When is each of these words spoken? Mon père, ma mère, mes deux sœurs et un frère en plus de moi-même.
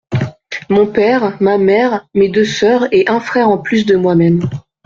Mon 0.71 0.87
père, 0.87 1.37
ma 1.43 1.59
mère, 1.59 2.07
mes 2.15 2.27
deux 2.27 2.43
sœurs 2.43 2.87
et 2.91 3.07
un 3.07 3.19
frère 3.19 3.49
en 3.49 3.59
plus 3.59 3.85
de 3.85 3.95
moi-même. 3.95 4.49